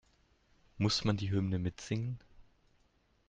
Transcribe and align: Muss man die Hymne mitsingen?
Muss 0.79 1.03
man 1.03 1.15
die 1.15 1.29
Hymne 1.29 1.59
mitsingen? 1.59 2.19